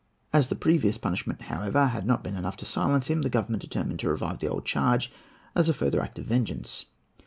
As 0.33 0.47
the 0.49 0.55
previous 0.55 0.97
punishment, 0.97 1.43
however, 1.43 1.85
had 1.85 2.07
not 2.07 2.23
been 2.23 2.35
enough 2.35 2.57
to 2.57 2.65
silence 2.65 3.05
him, 3.05 3.21
the 3.21 3.29
Government 3.29 3.61
determined 3.61 3.99
to 3.99 4.09
revive 4.09 4.39
the 4.39 4.47
old 4.49 4.65
charge 4.65 5.11
as 5.53 5.69
a 5.69 5.75
further 5.75 6.01
act 6.01 6.17
of 6.17 6.25
vengeance. 6.25 6.87